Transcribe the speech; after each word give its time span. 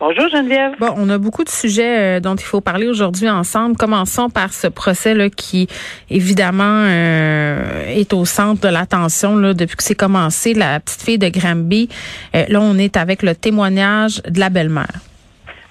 Bonjour, 0.00 0.28
Geneviève. 0.28 0.74
Bon, 0.78 0.94
on 0.96 1.08
a 1.08 1.18
beaucoup 1.18 1.42
de 1.42 1.48
sujets 1.48 2.18
euh, 2.18 2.20
dont 2.20 2.36
il 2.36 2.44
faut 2.44 2.60
parler 2.60 2.86
aujourd'hui 2.86 3.28
ensemble. 3.28 3.76
Commençons 3.76 4.30
par 4.30 4.52
ce 4.52 4.68
procès-là 4.68 5.28
qui, 5.28 5.66
évidemment, 6.08 6.84
euh, 6.86 7.84
est 7.88 8.12
au 8.12 8.24
centre 8.24 8.60
de 8.60 8.72
l'attention 8.72 9.34
là, 9.36 9.54
depuis 9.54 9.76
que 9.76 9.82
c'est 9.82 9.96
commencé. 9.98 10.54
La 10.54 10.78
petite 10.78 11.02
fille 11.02 11.18
de 11.18 11.28
Granby. 11.28 11.88
Euh, 12.36 12.44
là, 12.48 12.60
on 12.60 12.78
est 12.78 12.96
avec 12.96 13.22
le 13.24 13.34
témoignage 13.34 14.22
de 14.22 14.38
la 14.38 14.50
belle-mère. 14.50 14.92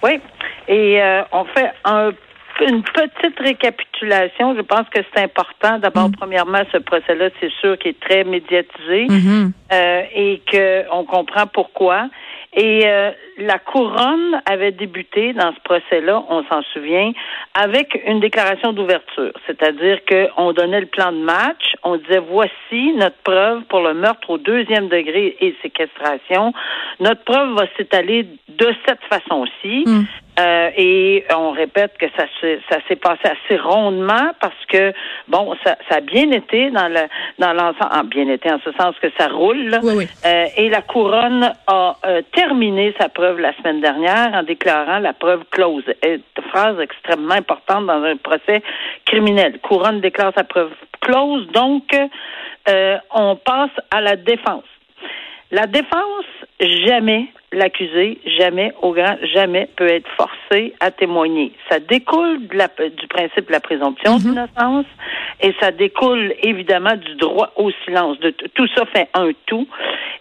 Oui. 0.03 0.19
Et 0.67 1.01
euh, 1.01 1.21
on 1.31 1.45
fait 1.45 1.71
un 1.85 2.11
une 2.59 2.81
petite 2.81 3.39
récapitulation. 3.39 4.55
Je 4.55 4.61
pense 4.61 4.89
que 4.89 4.99
c'est 5.13 5.21
important. 5.23 5.77
D'abord, 5.77 6.09
premièrement, 6.17 6.63
ce 6.71 6.79
procès-là, 6.79 7.29
c'est 7.39 7.51
sûr 7.61 7.77
qu'il 7.77 7.91
est 7.91 7.99
très 7.99 8.23
médiatisé 8.23 9.05
Mhm. 9.07 9.51
euh, 9.71 10.01
et 10.15 10.41
qu'on 10.51 11.05
comprend 11.05 11.45
pourquoi. 11.45 12.09
Et 12.59 12.87
euh, 12.87 13.11
la 13.37 13.59
couronne 13.59 14.41
avait 14.47 14.71
débuté 14.71 15.33
dans 15.33 15.53
ce 15.53 15.59
procès-là, 15.63 16.23
on 16.27 16.43
s'en 16.45 16.63
souvient, 16.73 17.11
avec 17.53 18.01
une 18.07 18.19
déclaration 18.19 18.73
d'ouverture, 18.73 19.31
c'est-à-dire 19.45 19.99
qu'on 20.09 20.53
donnait 20.53 20.79
le 20.79 20.87
plan 20.87 21.11
de 21.11 21.19
match, 21.19 21.75
on 21.83 21.97
disait 21.97 22.17
voici 22.17 22.93
notre 22.95 23.17
preuve 23.17 23.61
pour 23.65 23.81
le 23.81 23.93
meurtre 23.93 24.31
au 24.31 24.39
deuxième 24.39 24.87
degré 24.87 25.37
et 25.39 25.55
séquestration. 25.61 26.51
Notre 26.99 27.23
preuve 27.25 27.53
va 27.53 27.65
s'étaler 27.77 28.23
de 28.49 28.73
cette 28.87 29.03
façon-ci. 29.03 29.83
Mm. 29.85 30.05
Euh, 30.39 30.69
et 30.77 31.25
on 31.35 31.49
répète 31.51 31.97
que 31.97 32.05
ça 32.15 32.25
s'est 32.39 32.59
ça 32.69 32.77
s'est 32.87 32.95
passé 32.95 33.21
assez 33.23 33.57
rondement 33.59 34.31
parce 34.39 34.65
que 34.67 34.93
bon 35.27 35.55
ça, 35.63 35.75
ça 35.89 35.95
a 35.95 36.01
bien 36.01 36.29
été 36.31 36.69
dans 36.69 36.87
le 36.87 37.07
dans 37.39 37.53
l'ensemble 37.53 37.89
ah, 37.89 38.03
bien 38.03 38.27
été 38.29 38.51
en 38.51 38.59
ce 38.63 38.71
sens 38.73 38.95
que 39.01 39.07
ça 39.17 39.29
roule. 39.29 39.79
Oui, 39.81 39.93
oui. 39.97 40.07
Euh, 40.25 40.45
et 40.55 40.69
la 40.69 40.83
couronne 40.83 41.51
a 41.65 41.95
euh, 42.05 42.21
terminé 42.33 42.93
sa 42.99 43.09
preuve 43.09 43.39
la 43.39 43.51
semaine 43.57 43.81
dernière 43.81 44.31
en 44.33 44.43
déclarant 44.43 44.99
la 44.99 45.13
preuve 45.13 45.43
close. 45.49 45.83
Et, 46.03 46.19
phrase 46.49 46.79
extrêmement 46.79 47.33
importante 47.33 47.87
dans 47.87 48.03
un 48.03 48.15
procès 48.15 48.61
criminel. 49.05 49.59
Couronne 49.59 50.01
déclare 50.01 50.31
sa 50.35 50.43
preuve 50.43 50.71
close, 51.01 51.47
donc 51.47 51.83
euh, 52.69 52.97
on 53.11 53.35
passe 53.35 53.71
à 53.91 54.01
la 54.01 54.15
défense. 54.15 54.63
La 55.51 55.65
défense, 55.65 56.25
jamais 56.59 57.27
l'accusé, 57.53 58.19
jamais 58.37 58.73
au 58.81 58.91
grand, 58.91 59.15
jamais 59.33 59.69
peut 59.77 59.87
être 59.87 60.09
forcé 60.17 60.73
à 60.81 60.91
témoigner. 60.91 61.53
Ça 61.69 61.79
découle 61.79 62.45
de 62.47 62.57
la- 62.57 62.67
du 62.89 63.07
principe 63.07 63.47
de 63.47 63.53
la 63.53 63.61
présomption 63.61 64.17
d'innocence 64.17 64.85
et 65.41 65.53
ça 65.61 65.71
découle 65.71 66.33
évidemment 66.43 66.95
du 66.97 67.15
droit 67.15 67.51
au 67.55 67.71
silence. 67.85 68.19
De, 68.19 68.31
tout 68.31 68.67
ça 68.75 68.85
fait 68.87 69.07
un 69.13 69.29
tout. 69.45 69.67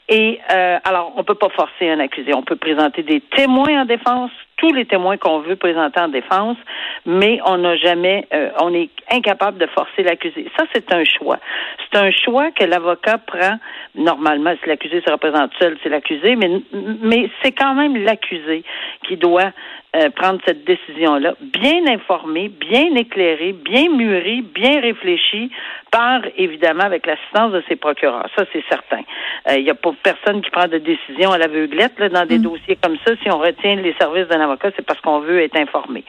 Et 0.08 0.38
euh, 0.52 0.78
alors, 0.84 1.12
on 1.16 1.24
peut 1.24 1.34
pas 1.34 1.48
forcer 1.48 1.88
un 1.90 1.98
accusé. 1.98 2.32
On 2.32 2.42
peut 2.44 2.54
présenter 2.54 3.02
des 3.02 3.20
témoins 3.20 3.82
en 3.82 3.84
défense, 3.84 4.30
tous 4.56 4.72
les 4.72 4.86
témoins 4.86 5.16
qu'on 5.16 5.40
veut 5.40 5.56
présenter 5.56 6.00
en 6.00 6.08
défense, 6.08 6.56
mais 7.04 7.38
on 7.44 7.58
n'a 7.58 7.76
jamais, 7.76 8.26
euh, 8.32 8.50
on 8.60 8.72
est 8.72 8.90
incapable 9.10 9.58
de 9.58 9.66
forcer 9.66 10.02
l'accusé. 10.02 10.50
Ça, 10.56 10.64
c'est 10.72 10.92
un 10.92 11.04
choix. 11.04 11.38
C'est 11.78 11.98
un 11.98 12.10
choix 12.10 12.50
que 12.50 12.64
l'avocat 12.64 13.18
prend. 13.18 13.58
Normalement, 13.94 14.54
si 14.62 14.68
l'accusé 14.68 15.02
se 15.06 15.10
représente 15.10 15.52
seul, 15.60 15.76
c'est 15.82 15.88
l'accusé, 15.88 16.36
mais, 16.36 16.50
mais 16.72 17.30
c'est 17.42 17.52
quand 17.52 17.74
même 17.74 17.96
l'accusé 17.96 18.64
qui 19.06 19.16
doit 19.16 19.52
euh, 19.96 20.10
prendre 20.10 20.40
cette 20.44 20.64
décision-là, 20.64 21.34
bien 21.40 21.86
informé, 21.86 22.48
bien 22.48 22.94
éclairé, 22.96 23.52
bien 23.52 23.88
mûri, 23.88 24.42
bien 24.42 24.80
réfléchi, 24.80 25.50
par 25.90 26.20
évidemment 26.36 26.84
avec 26.84 27.06
l'assistance 27.06 27.52
de 27.52 27.62
ses 27.68 27.76
procureurs. 27.76 28.26
Ça, 28.36 28.44
c'est 28.52 28.64
certain. 28.68 29.02
Il 29.50 29.62
n'y 29.62 29.70
a 29.70 29.74
pas 29.74 29.90
personne 30.02 30.42
qui 30.42 30.50
prend 30.50 30.66
de 30.66 30.78
décision 30.78 31.30
à 31.30 31.38
l'aveuglette 31.38 31.98
là, 31.98 32.08
dans 32.08 32.26
des 32.26 32.38
dossiers 32.38 32.76
comme 32.82 32.96
ça. 33.06 33.14
Si 33.22 33.30
on 33.30 33.38
retient 33.38 33.76
les 33.76 33.94
services 33.94 34.26
d'un 34.28 34.40
avocat, 34.40 34.70
c'est 34.76 34.84
parce 34.84 35.00
qu'on 35.00 35.20
veut 35.20 35.40
être 35.40 35.56
informé. 35.56 36.04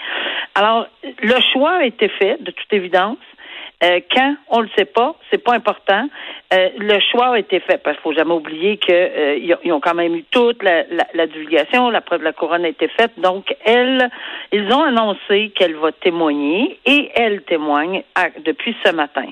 Alors, 0.56 0.88
le 1.04 1.36
choix 1.54 1.78
a 1.78 1.86
été 1.86 2.10
fait, 2.10 2.42
de 2.42 2.52
toute 2.52 2.74
évidence. 2.74 3.18
Euh, 3.84 4.00
quand 4.12 4.36
on 4.50 4.62
le 4.62 4.70
sait 4.76 4.86
pas, 4.86 5.14
c'est 5.30 5.44
pas 5.44 5.54
important. 5.54 6.08
Euh, 6.52 6.70
le 6.80 7.00
choix 7.12 7.36
a 7.36 7.40
été 7.40 7.60
fait 7.60 7.78
parce 7.84 7.96
qu'il 7.98 8.04
faut 8.04 8.14
jamais 8.14 8.34
oublier 8.34 8.78
que 8.78 8.92
euh, 8.92 9.56
ont- 9.72 9.80
quand 9.80 9.94
même 9.94 10.16
eu 10.16 10.24
toute 10.32 10.64
la, 10.64 10.84
la, 10.90 11.06
la 11.14 11.28
divulgation, 11.28 11.90
la 11.92 12.02
preuve 12.02 12.20
de 12.22 12.24
la 12.26 12.34
couronne 12.34 12.66
a 12.66 12.70
été 12.70 12.88
faite. 12.88 13.12
Donc 13.18 13.56
elle, 13.66 14.10
ils 14.52 14.72
ont 14.74 14.82
annoncé 14.82 15.52
qu'elle 15.56 15.76
va 15.76 15.92
témoigner 15.92 16.80
et 16.88 17.12
elle 17.14 17.44
témoigne 17.44 18.02
depuis 18.44 18.76
ce 18.84 18.92
matin. 18.94 19.26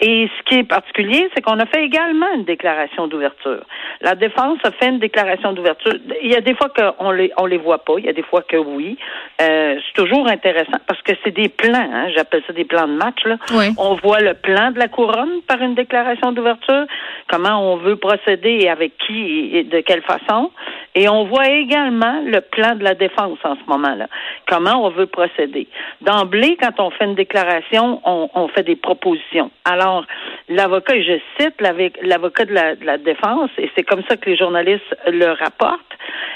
Et 0.00 0.28
ce 0.36 0.42
qui 0.44 0.58
est 0.58 0.64
particulier, 0.64 1.28
c'est 1.34 1.42
qu'on 1.42 1.58
a 1.58 1.66
fait 1.66 1.84
également 1.84 2.32
une 2.34 2.44
déclaration 2.44 3.08
d'ouverture. 3.08 3.62
La 4.00 4.14
défense 4.14 4.58
a 4.64 4.70
fait 4.72 4.88
une 4.88 4.98
déclaration 4.98 5.52
d'ouverture. 5.52 5.92
Il 6.22 6.30
y 6.30 6.34
a 6.34 6.40
des 6.40 6.54
fois 6.54 6.70
qu'on 6.70 7.10
les 7.10 7.30
on 7.36 7.44
les 7.44 7.58
voit 7.58 7.84
pas, 7.84 7.94
il 7.98 8.06
y 8.06 8.08
a 8.08 8.12
des 8.12 8.22
fois 8.22 8.42
que 8.42 8.56
oui. 8.56 8.96
Euh, 9.40 9.76
c'est 9.78 10.02
toujours 10.02 10.26
intéressant 10.28 10.78
parce 10.86 11.00
que 11.02 11.12
c'est 11.22 11.30
des 11.30 11.48
plans. 11.48 11.90
Hein, 11.92 12.08
J'appelle 12.16 12.42
ça 12.46 12.54
des 12.54 12.64
plans 12.64 12.88
de 12.88 12.94
match. 12.94 13.22
Là. 13.24 13.36
Oui. 13.54 13.66
On 13.76 13.94
voit 13.94 14.20
le 14.20 14.34
plan 14.34 14.70
de 14.70 14.78
la 14.78 14.88
couronne 14.88 15.42
par 15.46 15.60
une 15.60 15.74
déclaration 15.74 16.32
d'ouverture, 16.32 16.86
comment 17.28 17.72
on 17.72 17.76
veut 17.76 17.96
procéder 17.96 18.60
et 18.62 18.70
avec 18.70 18.96
qui 19.06 19.50
et 19.52 19.64
de 19.64 19.80
quelle 19.80 20.02
façon. 20.02 20.50
Et 20.94 21.08
on 21.08 21.24
voit 21.24 21.48
également 21.48 22.20
le 22.24 22.40
plan 22.40 22.74
de 22.74 22.84
la 22.84 22.94
défense 22.94 23.38
en 23.44 23.56
ce 23.56 23.64
moment-là, 23.68 24.08
comment 24.46 24.84
on 24.84 24.90
veut 24.90 25.06
procéder. 25.06 25.66
D'emblée, 26.02 26.56
quand 26.60 26.78
on 26.80 26.90
fait 26.90 27.06
une 27.06 27.14
déclaration, 27.14 28.00
on, 28.04 28.48
fait 28.48 28.62
des 28.62 28.76
propositions. 28.76 29.50
Alors, 29.64 30.04
l'avocat, 30.48 31.00
je 31.00 31.18
cite 31.38 31.60
l'avocat 31.60 32.44
de 32.44 32.52
la, 32.52 32.76
de 32.76 32.84
la 32.84 32.98
défense, 32.98 33.50
et 33.56 33.70
c'est 33.74 33.84
comme 33.84 34.02
ça 34.08 34.16
que 34.16 34.28
les 34.28 34.36
journalistes 34.36 34.96
le 35.06 35.32
rapportent, 35.32 35.80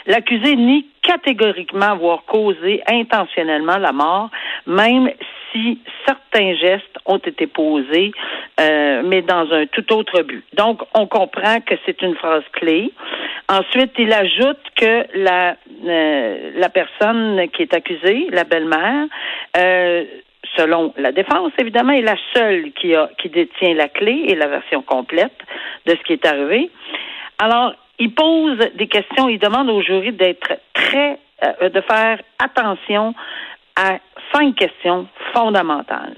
l'accusé 0.06 0.56
nie 0.56 0.86
catégoriquement 1.06 1.92
avoir 1.92 2.24
causé 2.24 2.82
intentionnellement 2.86 3.78
la 3.78 3.92
mort, 3.92 4.30
même 4.66 5.10
si 5.52 5.78
certains 6.06 6.54
gestes 6.56 6.98
ont 7.06 7.18
été 7.18 7.46
posés, 7.46 8.12
euh, 8.60 9.02
mais 9.04 9.22
dans 9.22 9.50
un 9.52 9.66
tout 9.66 9.92
autre 9.92 10.22
but. 10.22 10.44
Donc, 10.54 10.82
on 10.94 11.06
comprend 11.06 11.60
que 11.60 11.74
c'est 11.84 12.02
une 12.02 12.14
phrase 12.16 12.44
clé. 12.52 12.92
Ensuite, 13.48 13.92
il 13.98 14.12
ajoute 14.12 14.60
que 14.76 15.06
la, 15.14 15.56
euh, 15.86 16.50
la 16.56 16.68
personne 16.68 17.48
qui 17.50 17.62
est 17.62 17.74
accusée, 17.74 18.26
la 18.30 18.44
belle-mère, 18.44 19.06
euh, 19.56 20.04
selon 20.56 20.92
la 20.96 21.12
défense, 21.12 21.52
évidemment, 21.58 21.92
est 21.92 22.02
la 22.02 22.16
seule 22.34 22.72
qui, 22.72 22.94
a, 22.94 23.08
qui 23.18 23.28
détient 23.28 23.74
la 23.74 23.88
clé 23.88 24.24
et 24.28 24.34
la 24.34 24.48
version 24.48 24.82
complète 24.82 25.38
de 25.86 25.92
ce 25.92 26.02
qui 26.02 26.12
est 26.12 26.26
arrivé. 26.26 26.70
Alors, 27.38 27.74
il 27.98 28.14
pose 28.14 28.58
des 28.74 28.86
questions, 28.88 29.28
il 29.28 29.38
demande 29.38 29.70
au 29.70 29.80
jury 29.82 30.12
d'être 30.12 30.52
très, 30.72 31.18
euh, 31.42 31.68
de 31.68 31.80
faire 31.80 32.20
attention 32.38 33.14
à 33.76 33.98
cinq 34.32 34.54
questions 34.56 35.06
fondamentales. 35.32 36.16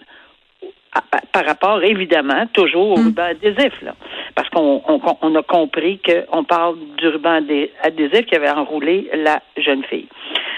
Par 1.33 1.45
rapport, 1.45 1.83
évidemment, 1.85 2.47
toujours 2.53 2.91
au 2.91 2.95
ruban 2.95 3.25
adhésif, 3.25 3.83
là. 3.83 3.95
Parce 4.35 4.49
qu'on 4.49 4.83
on, 4.87 5.01
on 5.21 5.35
a 5.35 5.43
compris 5.43 6.01
qu'on 6.01 6.45
parle 6.45 6.77
du 6.97 7.09
ruban 7.09 7.41
adhé- 7.41 7.71
adhésif 7.83 8.27
qui 8.27 8.35
avait 8.35 8.51
enroulé 8.51 9.09
la 9.13 9.41
jeune 9.57 9.85
fille. 9.85 10.09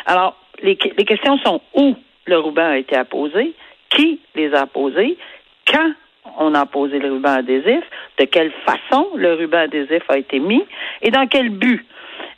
Alors, 0.06 0.36
les, 0.62 0.78
les 0.97 1.04
questions 1.04 1.36
sont 1.38 1.60
où 1.75 1.97
le 2.26 2.38
ruban 2.38 2.70
a 2.70 2.78
été 2.78 2.97
apposé, 2.97 3.54
qui 3.91 4.20
les 4.34 4.54
a 4.54 4.66
posés, 4.66 5.19
quand 5.66 5.92
on 6.38 6.54
a 6.54 6.66
posé 6.66 6.98
le 6.98 7.12
ruban 7.12 7.38
adhésif, 7.38 7.82
de 8.18 8.24
quelle 8.24 8.53
façon 8.66 9.09
le 9.16 9.34
ruban 9.34 9.59
adhésif 9.59 10.03
a 10.09 10.18
été 10.18 10.38
mis 10.38 10.65
et 11.03 11.10
dans 11.10 11.27
quel 11.27 11.50
but. 11.50 11.84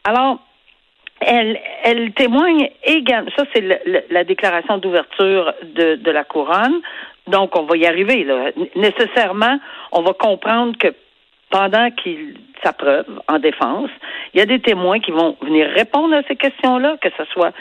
Alors, 0.04 0.38
elle, 1.20 2.12
témoigne 2.14 2.70
également. 2.84 3.30
Ça, 3.36 3.44
c'est 3.54 3.64
la 4.10 4.24
déclaration 4.24 4.78
d'ouverture 4.78 5.52
de, 5.62 6.10
la 6.10 6.24
couronne. 6.24 6.80
Donc, 7.28 7.56
on 7.56 7.62
va 7.62 7.76
y 7.76 7.86
arriver. 7.86 8.26
Nécessairement, 8.74 9.58
on 9.92 10.02
va 10.02 10.12
comprendre 10.14 10.76
que 10.78 10.88
pendant 11.50 11.90
qu'il 11.90 12.36
sa 12.64 12.72
preuve 12.72 13.06
en 13.28 13.38
défense, 13.38 13.90
il 14.32 14.38
y 14.38 14.42
a 14.42 14.46
des 14.46 14.60
témoins 14.60 15.00
qui 15.00 15.10
vont 15.10 15.36
venir 15.42 15.68
répondre 15.74 16.14
à 16.14 16.22
ces 16.28 16.36
questions-là, 16.36 16.96
que 17.00 17.08
ce 17.16 17.24
soit 17.32 17.52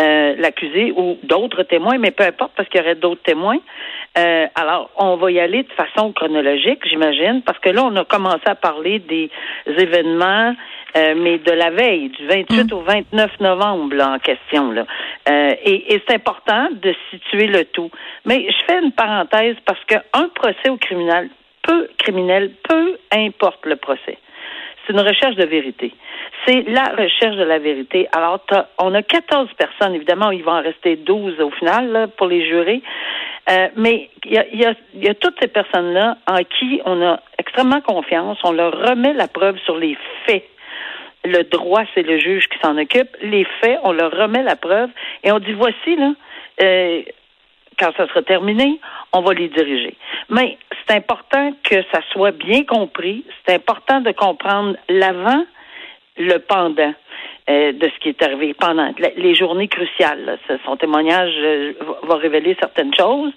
euh, 0.00 0.34
l'accusé 0.36 0.92
ou 0.96 1.16
d'autres 1.22 1.62
témoins, 1.62 1.98
mais 1.98 2.10
peu 2.10 2.24
importe, 2.24 2.52
parce 2.56 2.68
qu'il 2.68 2.80
y 2.80 2.84
aurait 2.84 2.96
d'autres 2.96 3.22
témoins. 3.22 3.58
Euh, 4.16 4.46
alors, 4.54 4.90
on 4.96 5.16
va 5.16 5.30
y 5.30 5.38
aller 5.38 5.62
de 5.62 5.72
façon 5.72 6.12
chronologique, 6.12 6.80
j'imagine, 6.88 7.42
parce 7.42 7.58
que 7.58 7.68
là, 7.68 7.84
on 7.84 7.94
a 7.96 8.04
commencé 8.04 8.46
à 8.46 8.54
parler 8.54 8.98
des 8.98 9.30
événements, 9.66 10.54
euh, 10.96 11.14
mais 11.16 11.38
de 11.38 11.52
la 11.52 11.70
veille, 11.70 12.08
du 12.08 12.26
28 12.26 12.72
au 12.72 12.80
29 12.80 13.40
novembre 13.40 13.94
là, 13.94 14.10
en 14.10 14.18
question. 14.18 14.72
Là. 14.72 14.86
Euh, 15.28 15.54
et 15.62 15.94
et 15.94 16.02
c'est 16.06 16.14
important 16.14 16.68
de 16.72 16.94
situer 17.10 17.46
le 17.46 17.64
tout. 17.66 17.90
Mais 18.24 18.46
je 18.48 18.56
fais 18.66 18.82
une 18.82 18.92
parenthèse 18.92 19.56
parce 19.64 19.82
qu'un 19.84 20.28
procès 20.34 20.70
au 20.70 20.76
criminel, 20.78 21.28
peu 21.62 21.88
criminel, 21.98 22.52
peu 22.66 22.98
importe 23.12 23.66
le 23.66 23.76
procès. 23.76 24.18
C'est 24.86 24.94
une 24.94 25.00
recherche 25.00 25.36
de 25.36 25.44
vérité. 25.44 25.92
C'est 26.46 26.62
la 26.68 26.94
recherche 26.96 27.36
de 27.36 27.44
la 27.44 27.58
vérité. 27.58 28.08
Alors, 28.12 28.40
on 28.78 28.94
a 28.94 29.02
14 29.02 29.50
personnes, 29.52 29.94
évidemment, 29.94 30.30
il 30.30 30.42
va 30.42 30.52
en 30.52 30.62
rester 30.62 30.96
12 30.96 31.40
au 31.40 31.50
final 31.50 32.08
pour 32.16 32.26
les 32.26 32.46
jurés. 32.46 32.80
Euh, 33.50 33.68
mais 33.76 34.10
il 34.24 34.32
y 34.32 35.08
a, 35.08 35.14
toutes 35.14 35.36
ces 35.40 35.48
personnes-là 35.48 36.18
en 36.26 36.36
qui 36.38 36.82
on 36.84 37.02
a 37.02 37.20
extrêmement 37.38 37.80
confiance. 37.80 38.38
On 38.44 38.52
leur 38.52 38.72
remet 38.72 39.14
la 39.14 39.28
preuve 39.28 39.58
sur 39.60 39.76
les 39.76 39.96
faits. 40.26 40.44
Le 41.24 41.42
droit, 41.44 41.82
c'est 41.94 42.02
le 42.02 42.18
juge 42.18 42.48
qui 42.48 42.58
s'en 42.58 42.76
occupe. 42.76 43.16
Les 43.22 43.44
faits, 43.60 43.78
on 43.84 43.92
leur 43.92 44.12
remet 44.12 44.42
la 44.42 44.56
preuve 44.56 44.90
et 45.24 45.32
on 45.32 45.38
dit 45.38 45.52
voici 45.52 45.96
là. 45.96 46.12
Euh, 46.62 47.02
quand 47.78 47.92
ça 47.96 48.08
sera 48.08 48.22
terminé, 48.22 48.80
on 49.12 49.20
va 49.20 49.32
les 49.34 49.48
diriger. 49.48 49.96
Mais 50.28 50.58
c'est 50.86 50.96
important 50.96 51.52
que 51.62 51.76
ça 51.92 52.00
soit 52.10 52.32
bien 52.32 52.64
compris. 52.64 53.24
C'est 53.46 53.54
important 53.54 54.00
de 54.00 54.10
comprendre 54.10 54.76
l'avant, 54.88 55.44
le 56.16 56.38
pendant 56.38 56.92
euh, 57.48 57.72
de 57.72 57.88
ce 57.88 57.98
qui 58.00 58.10
est 58.10 58.22
arrivé 58.22 58.54
pendant 58.54 58.92
les 59.16 59.34
journées 59.34 59.68
cruciales. 59.68 60.38
Son 60.66 60.76
témoignage 60.76 61.32
euh, 61.38 61.72
va 62.02 62.16
révéler 62.16 62.56
certaines 62.60 62.94
choses. 62.94 63.32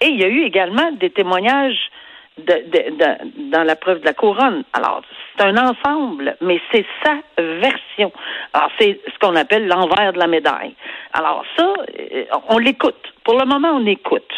Et 0.00 0.06
il 0.06 0.20
y 0.20 0.24
a 0.24 0.28
eu 0.28 0.42
également 0.44 0.92
des 0.92 1.10
témoignages 1.10 1.90
de, 2.38 3.50
dans 3.50 3.64
la 3.64 3.76
preuve 3.76 4.00
de 4.00 4.06
la 4.06 4.14
couronne. 4.14 4.64
Alors, 4.72 5.02
c'est 5.36 5.44
un 5.44 5.56
ensemble, 5.56 6.36
mais 6.40 6.60
c'est 6.72 6.86
sa 7.04 7.16
version. 7.38 8.12
Alors, 8.54 8.70
c'est 8.78 8.98
ce 9.06 9.18
qu'on 9.18 9.36
appelle 9.36 9.66
l'envers 9.66 10.14
de 10.14 10.18
la 10.18 10.26
médaille. 10.26 10.74
Alors, 11.12 11.44
ça, 11.58 11.72
euh, 11.98 12.24
on 12.48 12.58
l'écoute. 12.58 13.12
Pour 13.24 13.38
le 13.38 13.44
moment, 13.44 13.72
on 13.74 13.84
écoute. 13.84 14.32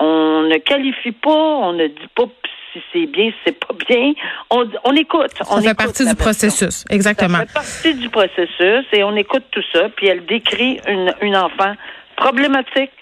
On 0.00 0.42
ne 0.42 0.56
qualifie 0.58 1.12
pas, 1.12 1.30
on 1.30 1.74
ne 1.74 1.86
dit 1.86 2.08
pas 2.14 2.26
si 2.74 2.82
c'est 2.92 3.06
bien, 3.06 3.30
si 3.30 3.36
c'est 3.46 3.58
pas 3.58 3.74
bien. 3.88 4.12
On, 4.50 4.68
on 4.84 4.94
écoute. 4.94 5.30
Ça 5.40 5.60
fait 5.62 5.74
partie 5.74 6.06
du 6.06 6.14
processus, 6.14 6.84
exactement. 6.90 7.38
Ça 7.38 7.46
fait 7.46 7.52
partie 7.54 7.94
du 7.94 8.08
processus 8.10 8.84
et 8.92 9.02
on 9.02 9.16
écoute 9.16 9.44
tout 9.50 9.62
ça. 9.72 9.88
Puis 9.96 10.08
elle 10.08 10.26
décrit 10.26 10.80
une, 10.86 11.14
une 11.22 11.36
enfant 11.36 11.74
problématique 12.16 12.92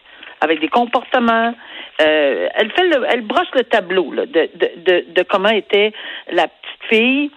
avec 0.40 0.60
des 0.60 0.68
comportements. 0.68 1.54
Euh, 2.00 2.48
elle 2.54 2.70
fait 2.72 2.88
le, 2.88 3.04
elle 3.08 3.22
brosse 3.22 3.50
le 3.54 3.64
tableau 3.64 4.12
là, 4.12 4.26
de, 4.26 4.50
de, 4.54 4.70
de, 4.84 5.04
de, 5.12 5.22
comment 5.22 5.50
était 5.50 5.92
la 6.30 6.48
petite 6.48 6.88
fille 6.88 7.30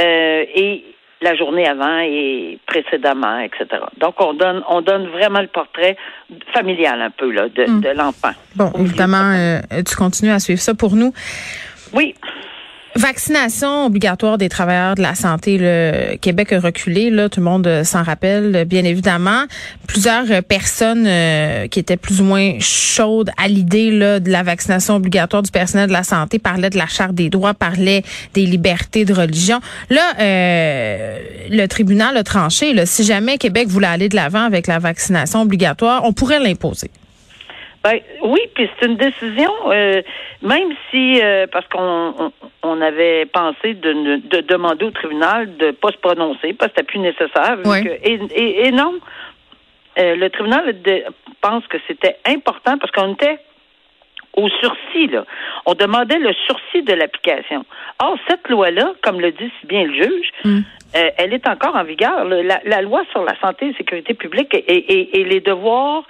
euh, 0.00 0.44
et 0.54 0.84
la 1.22 1.34
journée 1.36 1.66
avant 1.66 2.00
et 2.00 2.58
précédemment, 2.66 3.38
etc. 3.38 3.66
Donc, 3.98 4.14
on 4.18 4.34
donne, 4.34 4.62
on 4.68 4.80
donne 4.80 5.06
vraiment 5.08 5.40
le 5.40 5.46
portrait 5.46 5.96
familial 6.52 7.00
un 7.00 7.10
peu 7.10 7.30
là, 7.30 7.48
de, 7.48 7.64
mm. 7.64 7.80
de 7.80 7.88
l'enfant. 7.90 8.32
Bon, 8.56 8.70
évidemment, 8.78 9.32
euh, 9.32 9.60
tu 9.86 9.96
continues 9.96 10.32
à 10.32 10.40
suivre 10.40 10.60
ça 10.60 10.74
pour 10.74 10.94
nous. 10.94 11.12
Oui. 11.92 12.14
Vaccination 12.94 13.86
obligatoire 13.86 14.36
des 14.36 14.50
travailleurs 14.50 14.96
de 14.96 15.00
la 15.00 15.14
santé. 15.14 15.56
Le 15.58 16.16
Québec 16.16 16.52
a 16.52 16.60
reculé, 16.60 17.08
là, 17.08 17.30
tout 17.30 17.40
le 17.40 17.44
monde 17.44 17.66
euh, 17.66 17.84
s'en 17.84 18.02
rappelle, 18.02 18.66
bien 18.66 18.84
évidemment. 18.84 19.44
Plusieurs 19.86 20.30
euh, 20.30 20.42
personnes 20.42 21.06
euh, 21.06 21.68
qui 21.68 21.78
étaient 21.78 21.96
plus 21.96 22.20
ou 22.20 22.24
moins 22.24 22.58
chaudes 22.60 23.30
à 23.38 23.48
l'idée 23.48 23.90
là, 23.90 24.20
de 24.20 24.30
la 24.30 24.42
vaccination 24.42 24.96
obligatoire 24.96 25.42
du 25.42 25.50
personnel 25.50 25.88
de 25.88 25.92
la 25.94 26.02
santé 26.02 26.38
parlaient 26.38 26.68
de 26.68 26.76
la 26.76 26.86
charte 26.86 27.14
des 27.14 27.30
droits, 27.30 27.54
parlaient 27.54 28.02
des 28.34 28.44
libertés 28.44 29.06
de 29.06 29.14
religion. 29.14 29.60
Là, 29.88 30.02
le 30.18 31.66
tribunal 31.68 32.16
a 32.18 32.24
tranché. 32.24 32.74
Là, 32.74 32.84
si 32.84 33.04
jamais 33.04 33.38
Québec 33.38 33.68
voulait 33.68 33.86
aller 33.86 34.08
de 34.10 34.16
l'avant 34.16 34.44
avec 34.44 34.66
la 34.66 34.78
vaccination 34.78 35.40
obligatoire, 35.40 36.04
on 36.04 36.12
pourrait 36.12 36.40
l'imposer. 36.40 36.90
Ben, 37.84 37.98
oui, 38.22 38.40
puis 38.54 38.70
c'est 38.78 38.86
une 38.86 38.96
décision, 38.96 39.50
euh, 39.66 40.02
même 40.40 40.68
si, 40.90 41.20
euh, 41.20 41.48
parce 41.50 41.66
qu'on 41.66 42.32
on, 42.62 42.80
avait 42.80 43.26
pensé 43.26 43.74
de, 43.74 44.18
de, 44.18 44.40
demander 44.40 44.84
au 44.84 44.90
tribunal 44.92 45.56
de 45.56 45.72
pas 45.72 45.90
se 45.90 45.96
prononcer, 45.96 46.52
parce 46.52 46.70
que 46.70 46.78
c'était 46.78 46.86
plus 46.86 47.00
nécessaire. 47.00 47.58
et, 48.04 48.66
et, 48.66 48.70
non, 48.70 48.94
euh, 49.98 50.14
le 50.14 50.30
tribunal 50.30 50.76
pense 51.40 51.66
que 51.66 51.78
c'était 51.88 52.18
important 52.24 52.78
parce 52.78 52.92
qu'on 52.92 53.14
était 53.14 53.40
au 54.34 54.48
sursis, 54.48 55.08
là. 55.08 55.24
On 55.66 55.74
demandait 55.74 56.20
le 56.20 56.32
sursis 56.46 56.82
de 56.82 56.94
l'application. 56.94 57.66
Or, 57.98 58.16
cette 58.28 58.48
loi-là, 58.48 58.94
comme 59.02 59.20
le 59.20 59.32
dit 59.32 59.52
si 59.60 59.66
bien 59.66 59.84
le 59.84 59.92
juge, 59.92 60.30
mm. 60.44 60.60
elle 60.94 61.34
est 61.34 61.46
encore 61.48 61.76
en 61.76 61.84
vigueur. 61.84 62.24
La, 62.24 62.60
la, 62.64 62.80
loi 62.80 63.02
sur 63.10 63.24
la 63.24 63.38
santé 63.40 63.66
et 63.66 63.74
sécurité 63.74 64.14
publique 64.14 64.54
et, 64.54 64.58
et, 64.58 65.20
et 65.20 65.24
les 65.24 65.40
devoirs 65.40 66.04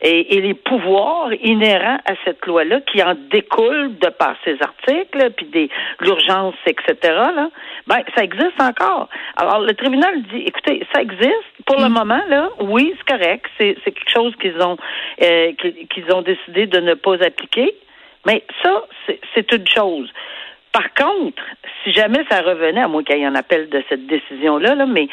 et, 0.00 0.40
les 0.40 0.54
pouvoirs 0.54 1.32
inhérents 1.42 1.98
à 2.04 2.14
cette 2.24 2.44
loi-là 2.46 2.80
qui 2.80 3.02
en 3.02 3.14
découlent 3.30 3.96
de 3.98 4.08
par 4.08 4.36
ces 4.44 4.56
articles, 4.60 5.30
puis 5.36 5.46
des 5.46 5.70
l'urgence, 6.00 6.54
etc. 6.66 6.96
Là, 7.02 7.50
ben 7.86 8.00
ça 8.14 8.22
existe 8.22 8.60
encore. 8.60 9.08
Alors 9.36 9.60
le 9.60 9.74
tribunal 9.74 10.22
dit, 10.32 10.42
écoutez, 10.46 10.86
ça 10.94 11.00
existe 11.00 11.32
pour 11.66 11.80
le 11.80 11.88
mm. 11.88 11.92
moment 11.92 12.22
là. 12.28 12.50
Oui, 12.60 12.94
c'est 12.98 13.16
correct. 13.16 13.46
C'est 13.58 13.76
c'est 13.84 13.92
quelque 13.92 14.12
chose 14.14 14.34
qu'ils 14.36 14.60
ont 14.60 14.76
euh, 15.22 15.52
qu'ils 15.90 16.12
ont 16.12 16.22
décidé 16.22 16.66
de 16.66 16.80
ne 16.80 16.94
pas 16.94 17.14
appliquer. 17.24 17.74
Mais 18.26 18.42
ça, 18.62 18.84
c'est 19.34 19.52
une 19.52 19.68
chose. 19.68 20.10
Par 20.76 20.92
contre, 20.92 21.42
si 21.82 21.92
jamais 21.94 22.22
ça 22.28 22.42
revenait, 22.42 22.82
à 22.82 22.86
moins 22.86 23.02
qu'il 23.02 23.16
y 23.16 23.22
ait 23.22 23.24
un 23.24 23.34
appel 23.34 23.70
de 23.70 23.82
cette 23.88 24.06
décision-là, 24.06 24.74
là, 24.74 24.84
mais 24.84 25.08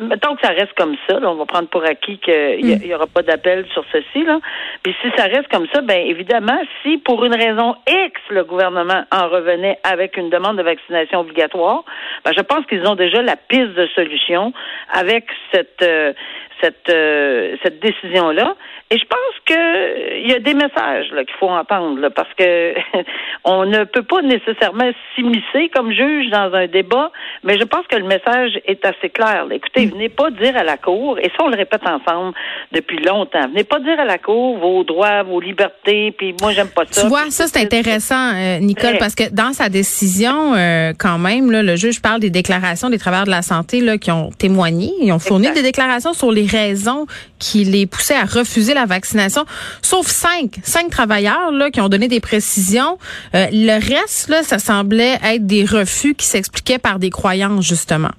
mettons 0.00 0.34
que 0.36 0.40
ça 0.40 0.54
reste 0.54 0.72
comme 0.72 0.96
ça, 1.06 1.18
on 1.22 1.34
va 1.34 1.44
prendre 1.44 1.68
pour 1.68 1.84
acquis 1.84 2.16
qu'il 2.16 2.64
n'y 2.64 2.88
mm. 2.88 2.94
aura 2.94 3.06
pas 3.06 3.20
d'appel 3.20 3.66
sur 3.74 3.84
ceci, 3.92 4.24
là. 4.24 4.40
Puis 4.82 4.96
si 5.02 5.08
ça 5.14 5.24
reste 5.24 5.48
comme 5.48 5.66
ça, 5.70 5.82
ben 5.82 6.00
évidemment, 6.06 6.58
si 6.82 6.96
pour 6.96 7.26
une 7.26 7.34
raison 7.34 7.74
X, 7.86 8.18
le 8.30 8.44
gouvernement 8.44 9.04
en 9.12 9.28
revenait 9.28 9.78
avec 9.84 10.16
une 10.16 10.30
demande 10.30 10.56
de 10.56 10.62
vaccination 10.62 11.20
obligatoire, 11.20 11.84
ben, 12.24 12.32
je 12.34 12.40
pense 12.40 12.64
qu'ils 12.64 12.86
ont 12.86 12.94
déjà 12.94 13.20
la 13.20 13.36
piste 13.36 13.74
de 13.74 13.86
solution 13.94 14.54
avec 14.94 15.26
cette 15.52 15.82
euh, 15.82 16.14
cette 16.62 16.88
euh, 16.88 17.56
cette 17.62 17.80
décision 17.80 18.30
là 18.30 18.54
et 18.90 18.98
je 18.98 19.04
pense 19.04 19.36
que 19.46 20.18
il 20.20 20.30
y 20.30 20.34
a 20.34 20.38
des 20.38 20.54
messages 20.54 21.08
qu'il 21.08 21.36
faut 21.40 21.48
entendre 21.48 22.08
parce 22.10 22.32
que 22.34 22.74
on 23.44 23.66
ne 23.66 23.84
peut 23.84 24.02
pas 24.02 24.22
nécessairement 24.22 24.90
s'immiscer 25.14 25.70
comme 25.74 25.92
juge 25.92 26.30
dans 26.30 26.52
un 26.54 26.66
débat 26.66 27.10
mais 27.42 27.58
je 27.58 27.64
pense 27.64 27.86
que 27.86 27.96
le 27.96 28.04
message 28.04 28.60
est 28.66 28.84
assez 28.84 29.10
clair. 29.10 29.46
Écoutez 29.50 29.86
venez 29.86 30.08
pas 30.08 30.30
dire 30.30 30.56
à 30.56 30.62
la 30.62 30.76
cour 30.76 31.18
et 31.18 31.30
ça 31.36 31.44
on 31.44 31.48
le 31.48 31.56
répète 31.56 31.82
ensemble 31.86 32.34
depuis 32.72 32.98
longtemps 32.98 33.48
venez 33.48 33.64
pas 33.64 33.80
dire 33.80 33.98
à 33.98 34.04
la 34.04 34.18
cour 34.18 34.58
vos 34.58 34.84
droits 34.84 35.22
vos 35.22 35.40
libertés 35.40 36.12
puis 36.12 36.34
moi 36.40 36.52
j'aime 36.52 36.68
pas 36.68 36.84
ça. 36.90 37.02
Tu 37.02 37.08
vois 37.08 37.30
ça 37.30 37.46
c'est 37.46 37.60
intéressant 37.60 38.34
euh, 38.34 38.58
Nicole 38.58 38.98
parce 38.98 39.14
que 39.14 39.32
dans 39.32 39.52
sa 39.52 39.68
décision 39.68 40.54
euh, 40.54 40.92
quand 40.98 41.18
même 41.18 41.50
là, 41.50 41.62
le 41.62 41.76
juge 41.76 42.00
parle 42.00 42.20
des 42.20 42.30
déclarations 42.30 42.90
des 42.90 42.98
travailleurs 42.98 43.26
de 43.26 43.30
la 43.30 43.42
santé 43.42 43.80
là 43.80 43.98
qui 43.98 44.10
ont 44.10 44.30
témoigné 44.30 44.92
ils 45.00 45.12
ont 45.12 45.18
fourni 45.18 45.50
des 45.52 45.62
déclarations 45.62 46.12
sur 46.12 46.30
les 46.30 46.46
raisons 46.46 47.06
qui 47.38 47.64
les 47.64 47.86
poussaient 47.86 48.16
à 48.16 48.24
refuser 48.24 48.74
la 48.74 48.86
vaccination, 48.86 49.44
sauf 49.82 50.06
cinq, 50.06 50.60
cinq 50.62 50.90
travailleurs 50.90 51.50
là, 51.50 51.70
qui 51.70 51.80
ont 51.80 51.88
donné 51.88 52.08
des 52.08 52.20
précisions. 52.20 52.98
Euh, 53.34 53.46
le 53.52 53.74
reste, 53.74 54.28
là, 54.28 54.42
ça 54.42 54.58
être 55.00 55.46
des 55.46 55.64
refus 55.64 56.14
qui 56.14 56.26
s'expliquaient 56.26 56.78
par 56.78 56.98
des 56.98 57.10
croyances, 57.10 57.66
justement. 57.66 58.10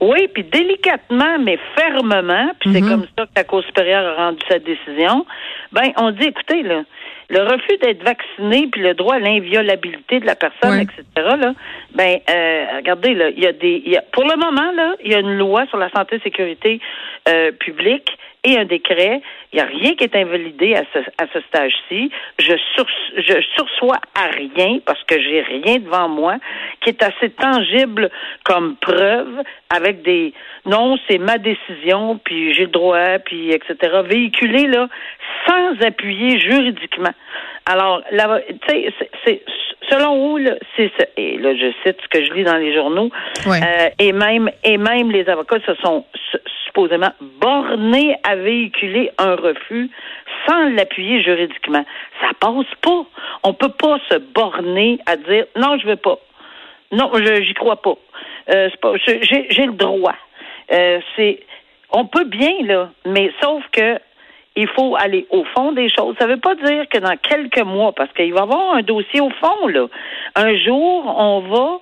Oui, 0.00 0.28
puis 0.32 0.44
délicatement, 0.44 1.38
mais 1.40 1.58
fermement, 1.74 2.50
puis 2.60 2.70
c'est 2.72 2.82
mhm. 2.82 2.88
comme 2.88 3.06
ça 3.16 3.24
que 3.24 3.30
la 3.34 3.44
Cour 3.44 3.62
supérieure 3.64 4.18
a 4.18 4.26
rendu 4.26 4.38
sa 4.48 4.58
décision, 4.58 5.24
ben 5.72 5.90
on 5.96 6.10
dit, 6.10 6.26
écoutez, 6.26 6.62
là, 6.62 6.82
le 7.28 7.40
refus 7.40 7.76
d'être 7.82 8.02
vacciné 8.04 8.68
puis 8.70 8.82
le 8.82 8.94
droit 8.94 9.14
à 9.16 9.18
l'inviolabilité 9.18 10.20
de 10.20 10.26
la 10.26 10.36
personne, 10.36 10.80
etc. 10.80 11.02
Là, 11.16 11.54
ben 11.94 12.18
euh, 12.30 12.64
regardez 12.76 13.14
là, 13.14 13.30
il 13.30 13.42
y 13.42 13.46
a 13.46 13.52
des, 13.52 13.82
y 13.84 13.96
a, 13.96 14.02
pour 14.12 14.24
le 14.24 14.36
moment 14.36 14.70
là, 14.72 14.94
il 15.04 15.10
y 15.10 15.14
a 15.14 15.20
une 15.20 15.36
loi 15.36 15.66
sur 15.66 15.78
la 15.78 15.90
santé 15.90 16.16
et 16.16 16.20
sécurité 16.20 16.80
euh, 17.28 17.50
publique 17.52 18.16
et 18.46 18.56
un 18.56 18.64
décret. 18.64 19.20
Il 19.52 19.56
n'y 19.56 19.60
a 19.60 19.66
rien 19.66 19.94
qui 19.94 20.04
est 20.04 20.16
invalidé 20.16 20.74
à 20.74 20.84
ce, 20.92 20.98
à 21.18 21.26
ce 21.32 21.40
stage-ci. 21.48 22.10
Je, 22.38 22.54
sur, 22.74 22.86
je 23.16 23.40
sursois 23.56 23.98
à 24.14 24.28
rien 24.28 24.78
parce 24.86 25.02
que 25.04 25.20
j'ai 25.20 25.42
rien 25.42 25.78
devant 25.78 26.08
moi 26.08 26.36
qui 26.80 26.90
est 26.90 27.02
assez 27.02 27.30
tangible 27.30 28.10
comme 28.44 28.76
preuve 28.76 29.42
avec 29.68 30.02
des 30.02 30.32
non, 30.64 30.96
c'est 31.08 31.18
ma 31.18 31.38
décision, 31.38 32.18
puis 32.24 32.52
j'ai 32.52 32.64
le 32.64 32.70
droit, 32.70 33.18
puis 33.24 33.50
etc. 33.50 34.00
Véhiculé 34.04 34.66
là 34.66 34.88
sans 35.46 35.86
appuyer 35.86 36.38
juridiquement. 36.40 37.12
Alors, 37.66 38.00
tu 38.08 38.18
sais, 38.68 38.92
c'est 39.24 39.42
selon 39.90 40.34
où, 40.34 40.38
c'est 40.76 40.90
et 41.16 41.36
là 41.38 41.54
je 41.54 41.72
cite 41.84 42.00
ce 42.00 42.08
que 42.08 42.24
je 42.24 42.32
lis 42.32 42.44
dans 42.44 42.56
les 42.56 42.74
journaux, 42.74 43.10
euh, 43.46 43.88
et 43.98 44.12
même 44.12 44.50
et 44.64 44.78
même 44.78 45.10
les 45.10 45.28
avocats 45.28 45.60
se 45.66 45.74
sont 45.76 46.04
supposément 46.64 47.12
bornés 47.40 48.16
à 48.22 48.36
véhiculer 48.36 49.10
un 49.18 49.34
refus 49.34 49.90
sans 50.46 50.68
l'appuyer 50.70 51.22
juridiquement. 51.22 51.84
Ça 52.20 52.28
passe 52.38 52.72
pas. 52.82 53.04
On 53.42 53.52
peut 53.52 53.72
pas 53.72 53.98
se 54.10 54.18
borner 54.18 54.98
à 55.06 55.16
dire 55.16 55.46
non, 55.56 55.78
je 55.78 55.86
veux 55.86 55.96
pas. 55.96 56.18
Non, 56.92 57.10
je 57.14 57.42
j'y 57.42 57.54
crois 57.54 57.82
pas. 57.82 57.96
Euh, 58.50 58.70
pas 58.80 58.92
j'ai, 59.04 59.46
j'ai 59.50 59.66
le 59.66 59.72
droit. 59.72 60.14
Euh, 60.72 61.00
c'est 61.16 61.40
on 61.90 62.06
peut 62.06 62.24
bien 62.24 62.62
là, 62.62 62.90
mais 63.04 63.32
sauf 63.40 63.62
que 63.72 63.98
il 64.56 64.68
faut 64.68 64.96
aller 64.96 65.26
au 65.30 65.44
fond 65.44 65.72
des 65.72 65.88
choses. 65.88 66.16
Ça 66.18 66.26
ne 66.26 66.32
veut 66.32 66.40
pas 66.40 66.54
dire 66.54 66.88
que 66.88 66.98
dans 66.98 67.16
quelques 67.16 67.62
mois, 67.62 67.92
parce 67.92 68.12
qu'il 68.12 68.32
va 68.32 68.40
y 68.40 68.42
avoir 68.42 68.74
un 68.74 68.82
dossier 68.82 69.20
au 69.20 69.30
fond, 69.30 69.68
là. 69.68 69.86
Un 70.34 70.56
jour, 70.56 71.14
on 71.18 71.40
va 71.40 71.80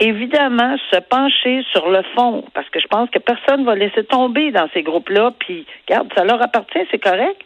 évidemment 0.00 0.76
se 0.90 0.98
pencher 0.98 1.62
sur 1.72 1.90
le 1.90 2.02
fond, 2.16 2.42
parce 2.54 2.68
que 2.70 2.80
je 2.80 2.86
pense 2.86 3.10
que 3.10 3.18
personne 3.18 3.64
va 3.64 3.74
laisser 3.74 4.02
tomber 4.04 4.50
dans 4.50 4.66
ces 4.72 4.82
groupes-là, 4.82 5.32
puis 5.38 5.66
regarde, 5.86 6.10
ça 6.16 6.24
leur 6.24 6.42
appartient, 6.42 6.80
c'est 6.90 6.98
correct. 6.98 7.38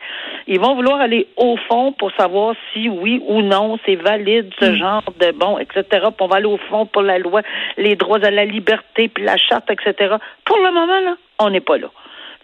Ils 0.47 0.61
vont 0.61 0.77
vouloir 0.77 1.01
aller 1.01 1.27
au 1.37 1.57
fond 1.69 1.93
pour 1.93 2.13
savoir 2.13 2.55
si 2.73 2.89
oui 2.89 3.21
ou 3.27 3.43
non 3.43 3.77
c'est 3.85 3.97
valide 3.97 4.53
ce 4.61 4.67
mm. 4.67 4.77
genre 4.77 5.05
de 5.21 5.33
bon, 5.33 5.59
etc. 5.59 5.83
Puis 5.91 6.13
on 6.21 6.29
va 6.29 6.37
aller 6.37 6.47
au 6.47 6.59
fond 6.69 6.87
pour 6.87 7.03
la 7.03 7.19
loi, 7.19 7.43
les 7.77 7.97
droits 7.97 8.25
à 8.25 8.31
la 8.31 8.45
liberté, 8.45 9.09
puis 9.09 9.25
la 9.25 9.37
charte, 9.37 9.69
etc. 9.71 10.15
Pour 10.45 10.59
le 10.59 10.71
moment, 10.71 11.01
là, 11.01 11.17
on 11.41 11.51
n'est 11.51 11.61
pas 11.61 11.77
là. 11.77 11.89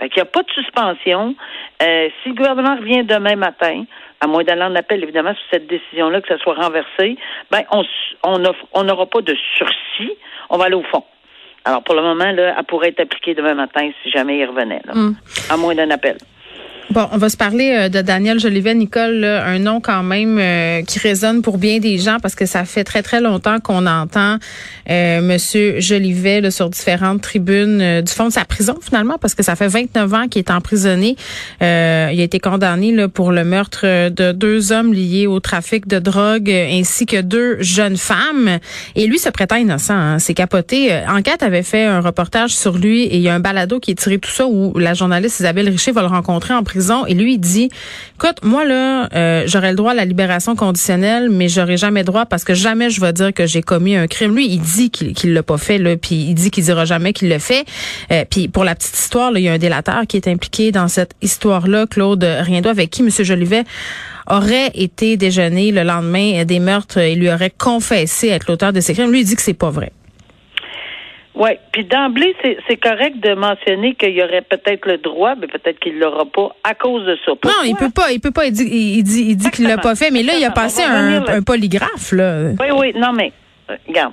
Fait 0.00 0.09
qu'il 0.09 0.23
n'y 0.23 0.28
a 0.28 0.30
pas 0.30 0.42
de 0.42 0.50
suspension. 0.50 1.35
Euh, 1.83 2.09
si 2.23 2.30
le 2.30 2.35
gouvernement 2.35 2.76
revient 2.76 3.04
demain 3.04 3.37
matin, 3.37 3.85
à 4.21 4.26
moins 4.26 4.42
d'aller 4.42 4.62
en 4.62 4.75
appel, 4.75 5.02
évidemment, 5.02 5.35
sur 5.35 5.45
cette 5.52 5.66
décision-là, 5.66 6.21
que 6.23 6.28
ça 6.28 6.38
soit 6.38 6.54
renversé, 6.54 7.16
ben, 7.50 7.62
on 8.23 8.85
n'aura 8.85 9.07
pas 9.07 9.21
de 9.21 9.37
sursis. 9.57 10.16
On 10.49 10.57
va 10.57 10.66
aller 10.66 10.75
au 10.75 10.83
fond. 10.85 11.04
Alors, 11.64 11.83
pour 11.83 11.95
le 11.95 12.02
moment, 12.02 12.33
là, 12.33 12.54
elle 12.59 12.64
pourrait 12.64 12.88
être 12.88 13.00
appliquée 13.00 13.35
demain 13.35 13.54
matin 13.54 13.90
si 14.02 14.11
jamais 14.11 14.38
il 14.38 14.47
revenait, 14.47 14.80
là, 14.87 14.95
hmm. 14.95 15.14
à 15.50 15.57
moins 15.57 15.75
d'un 15.75 15.90
appel. 15.90 16.16
Bon, 16.92 17.06
on 17.12 17.18
va 17.18 17.28
se 17.28 17.37
parler 17.37 17.70
euh, 17.73 17.88
de 17.88 18.00
Daniel 18.00 18.40
Jolivet, 18.40 18.75
Nicole, 18.75 19.23
un 19.23 19.61
nom 19.61 19.80
quand 19.80 20.02
même 20.02 20.38
euh, 20.40 20.82
qui 20.82 20.99
résonne 20.99 21.40
pour 21.40 21.56
bien 21.56 21.78
des 21.78 21.99
gens 21.99 22.16
parce 22.20 22.35
que 22.35 22.47
ça 22.47 22.64
fait 22.64 22.82
très 22.82 23.00
très 23.00 23.20
longtemps 23.20 23.61
qu'on 23.61 23.87
entend 23.87 24.38
euh, 24.90 25.20
Monsieur 25.20 25.78
Jolivet 25.78 26.50
sur 26.50 26.68
différentes 26.68 27.23
tribunes 27.23 27.80
euh, 27.80 28.02
du 28.02 28.12
fond 28.12 28.26
de 28.26 28.32
sa 28.32 28.44
prison 28.44 28.75
finalement 28.82 29.18
parce 29.20 29.37
que 29.37 29.44
ça 29.44 29.54
fait 29.54 29.68
29 29.68 30.14
ans 30.14 30.26
qu'il 30.26 30.40
est 30.40 30.50
emprisonné. 30.50 31.14
il 31.61 31.64
a 31.64 32.11
été 32.11 32.40
condamné 32.40 32.90
là, 32.90 33.06
pour 33.06 33.30
le 33.30 33.44
meurtre 33.44 34.09
de 34.09 34.32
deux 34.32 34.73
hommes 34.73 34.92
liés 34.92 35.28
au 35.28 35.38
trafic 35.38 35.87
de 35.87 36.00
drogue 36.00 36.50
ainsi 36.50 37.06
que 37.06 37.20
deux 37.20 37.59
jeunes 37.61 37.99
femmes. 37.99 38.59
Et 38.97 39.06
lui 39.06 39.20
se 39.20 39.28
prétend 39.28 39.56
innocent. 39.56 39.94
Hein, 39.94 40.18
C'est 40.18 40.35
capoté. 40.35 40.92
Enquête 41.09 41.44
avait 41.44 41.62
fait 41.62 41.85
un 41.85 42.00
reportage 42.00 42.50
sur 42.50 42.76
lui 42.76 43.04
et 43.04 43.14
il 43.14 43.23
y 43.23 43.28
a 43.28 43.35
un 43.35 43.40
balado 43.40 43.78
qui 43.78 43.92
est 43.92 43.94
tiré 43.94 44.18
tout 44.18 44.30
ça 44.30 44.49
où 44.49 44.76
la 44.76 44.94
journaliste 44.94 45.38
Isabelle 45.38 45.68
Richer 45.68 45.92
va 45.92 46.00
le 46.00 46.09
rencontrer 46.09 46.52
en 46.52 46.64
prison 46.64 46.79
et 47.06 47.14
lui, 47.14 47.34
il 47.34 47.38
dit, 47.38 47.68
écoute, 48.16 48.38
moi 48.42 48.64
là, 48.64 49.08
euh, 49.14 49.44
j'aurais 49.46 49.70
le 49.70 49.76
droit 49.76 49.92
à 49.92 49.94
la 49.94 50.04
libération 50.04 50.56
conditionnelle, 50.56 51.30
mais 51.30 51.49
j'aurais 51.49 51.76
jamais 51.76 52.04
droit 52.04 52.26
parce 52.26 52.44
que 52.44 52.54
jamais 52.54 52.90
je 52.90 53.00
vais 53.00 53.12
dire 53.12 53.32
que 53.32 53.46
j'ai 53.46 53.62
commis 53.62 53.96
un 53.96 54.06
crime. 54.06 54.34
Lui, 54.34 54.46
il 54.49 54.60
dit 54.60 54.90
qu'il 54.90 55.14
qu'il 55.14 55.32
l'a 55.32 55.42
pas 55.42 55.58
fait, 55.58 55.78
là, 55.78 55.96
puis 55.96 56.14
il 56.14 56.34
dit 56.34 56.50
qu'il 56.50 56.64
dira 56.64 56.84
jamais 56.84 57.12
qu'il 57.12 57.28
le 57.28 57.38
fait. 57.38 57.64
Euh, 58.12 58.25
puis 58.28 58.49
pour 58.49 58.64
la 58.64 58.75
petite 58.75 58.99
histoire, 58.99 59.37
il 59.37 59.42
y 59.42 59.49
a 59.49 59.52
un 59.52 59.58
délateur 59.58 60.06
qui 60.06 60.16
est 60.16 60.28
impliqué 60.28 60.72
dans 60.72 60.88
cette 60.88 61.12
histoire-là, 61.22 61.87
Claude 61.87 62.25
Riendois, 62.25 62.70
avec 62.70 62.90
qui 62.90 63.02
M. 63.02 63.10
Jolivet 63.10 63.64
aurait 64.26 64.70
été 64.75 65.16
déjeuné 65.16 65.72
le 65.72 65.82
lendemain 65.82 66.44
des 66.44 66.60
meurtres 66.60 66.99
et 66.99 67.14
lui 67.14 67.30
aurait 67.30 67.52
confessé 67.56 68.28
être 68.28 68.46
l'auteur 68.49 68.72
de 68.72 68.80
ces 68.80 68.94
crimes. 68.94 69.10
Lui, 69.10 69.20
il 69.20 69.25
dit 69.25 69.37
que 69.37 69.42
c'est 69.42 69.54
pas 69.54 69.70
vrai. 69.70 69.92
Oui, 71.34 71.50
puis 71.72 71.84
d'emblée, 71.84 72.34
c'est 72.68 72.76
correct 72.76 73.20
de 73.20 73.34
mentionner 73.34 73.94
qu'il 73.94 74.10
y 74.10 74.22
aurait 74.22 74.42
peut-être 74.42 74.87
le 74.87 74.99
droit, 74.99 75.34
mais 75.37 75.46
peut-être 75.46 75.78
qu'il 75.78 75.99
l'aura 75.99 76.25
pas 76.25 76.56
à 76.64 76.75
cause 76.75 77.06
de 77.06 77.16
ça. 77.25 77.32
Non, 77.44 77.64
il 77.64 77.76
peut 77.76 77.90
pas, 77.90 78.10
il 78.10 78.20
peut 78.20 78.32
pas. 78.32 78.46
Il 78.46 78.52
dit, 78.52 78.64
il 78.64 79.02
dit, 79.04 79.26
il 79.28 79.37
dit 79.37 79.50
qu'il 79.50 79.66
l'a 79.68 79.78
pas 79.78 79.94
fait, 79.94 80.10
mais 80.10 80.25
là, 80.25 80.32
il 80.37 80.44
a 80.44 80.50
passé 80.50 80.82
un, 80.82 81.25
un, 81.25 81.42
polygraphe 81.42 82.12
là. 82.12 82.50
Oui, 82.58 82.66
oui, 82.76 82.92
non 82.96 83.12
mais 83.12 83.32
euh, 83.70 83.76
regarde. 83.87 84.12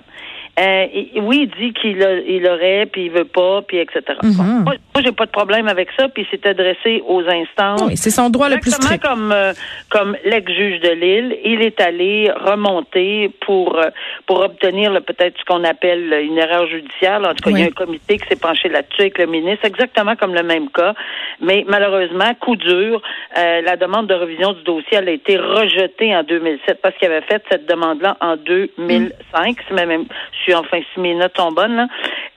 Euh, 0.60 0.88
oui, 1.22 1.48
il 1.48 1.68
dit 1.68 1.74
qu'il 1.74 1.98
il 2.28 2.48
aurait, 2.48 2.88
puis 2.92 3.06
il 3.06 3.12
veut 3.12 3.26
pas, 3.26 3.62
puis 3.62 3.78
etc. 3.78 4.02
Mm-hmm. 4.24 4.64
moi, 4.64 4.74
moi 4.94 5.04
j'ai 5.04 5.12
pas 5.12 5.28
de 5.28 5.32
problème 5.32 5.68
avec 5.68 5.90
ça, 5.98 6.10
puis 6.10 6.26
c'est 6.32 6.46
adressé 6.48 7.04
aux 7.08 7.22
instances. 7.22 7.84
Oui, 7.86 7.96
c'est 7.96 8.10
son 8.10 8.30
droit 8.30 8.50
le 8.50 8.58
plus 8.58 8.72
strict. 8.72 9.04
comme 9.04 9.32
euh, 9.32 9.54
comme 9.90 10.18
l'ex-juge 10.26 10.80
de 10.82 10.90
Lille, 10.90 11.38
il 11.46 11.62
est 11.62 11.80
allé 11.80 12.32
remonter 12.32 13.32
pour 13.46 13.78
euh, 13.78 13.90
pour 14.26 14.40
obtenir 14.40 14.92
peut-être 15.06 15.38
ce 15.40 15.46
qu'on 15.46 15.64
appelle 15.64 16.12
une 16.24 16.40
erreur 16.40 16.66
judiciaire. 16.68 17.22
En 17.24 17.36
tout 17.36 17.44
cas, 17.44 17.52
il 17.52 17.60
y 17.60 17.64
a 17.64 17.68
un 17.68 17.70
comité 17.70 18.18
qui 18.18 18.28
s'est 18.28 18.40
penché 18.40 18.68
là-dessus 18.68 19.02
avec 19.02 19.20
le 19.20 19.28
ministre, 19.28 19.66
exactement 19.66 20.16
comme 20.16 20.34
le 20.34 20.44
même 20.44 20.70
cas. 20.72 20.96
Mais 21.40 21.66
malheureusement, 21.68 22.34
coup 22.40 22.56
dur, 22.56 23.02
la 23.36 23.76
demande 23.78 24.08
de 24.08 24.16
révision 24.16 24.54
du 24.54 24.64
dossier 24.64 24.98
elle 24.98 25.10
a 25.10 25.12
été 25.12 25.38
rejetée 25.38 26.16
en 26.16 26.24
2007 26.24 26.80
parce 26.82 26.96
qu'il 26.98 27.10
avait 27.10 27.26
fait 27.26 27.44
cette 27.52 27.70
demande-là 27.70 28.18
en 28.22 28.36
2005. 28.38 29.58
C'est 29.68 29.86
même 29.86 30.06
enfin 30.54 30.80
si 30.94 31.00
mes 31.00 31.13
notes 31.13 31.36
sont 31.38 31.51
bonnes. 31.51 31.75
Là. 31.75 31.88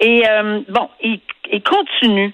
Et 0.01 0.23
euh, 0.27 0.61
bon, 0.69 0.89
il, 1.03 1.21
continue 1.63 2.33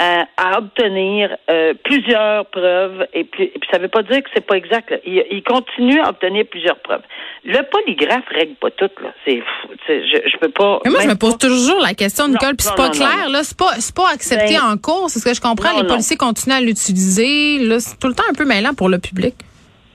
euh, 0.00 0.22
à 0.36 0.58
obtenir 0.58 1.36
euh, 1.50 1.74
plusieurs 1.82 2.46
preuves 2.46 3.06
et 3.12 3.24
puis, 3.24 3.50
ça 3.70 3.78
ne 3.78 3.84
veut 3.84 3.88
pas 3.88 4.02
dire 4.02 4.22
que 4.22 4.28
c'est 4.34 4.46
pas 4.46 4.56
exact. 4.56 4.94
Il, 5.04 5.42
continue 5.42 6.00
à 6.00 6.10
obtenir 6.10 6.44
plusieurs 6.46 6.78
preuves. 6.78 7.02
Le 7.44 7.60
polygraphe 7.62 8.28
règle 8.30 8.54
pas 8.56 8.70
tout 8.70 8.90
là. 9.02 9.12
C'est 9.24 9.42
je, 9.88 10.28
je 10.28 10.36
peux 10.36 10.50
pas. 10.50 10.80
Mais 10.84 10.90
moi 10.90 11.00
je 11.02 11.08
me 11.08 11.16
pose 11.16 11.38
toujours 11.38 11.80
la 11.80 11.94
question 11.94 12.28
Nicole, 12.28 12.56
puis 12.56 12.66
c'est 12.66 12.76
pas 12.76 12.90
clair 12.90 13.28
là, 13.30 13.42
c'est 13.42 13.56
pas 13.56 13.72
c'est 13.78 13.94
pas 13.94 14.10
accepté 14.12 14.54
ben, 14.54 14.72
en 14.72 14.76
cours, 14.76 15.10
c'est 15.10 15.18
ce 15.18 15.24
que 15.24 15.34
je 15.34 15.40
comprends. 15.40 15.80
les 15.80 15.86
policiers 15.86 16.16
continuent 16.16 16.54
à 16.54 16.60
l'utiliser. 16.60 17.58
Là, 17.58 17.80
c'est 17.80 17.98
tout 17.98 18.08
le 18.08 18.14
temps 18.14 18.28
un 18.30 18.34
peu 18.34 18.44
mêlant 18.44 18.74
pour 18.74 18.88
le 18.88 18.98
public. 18.98 19.34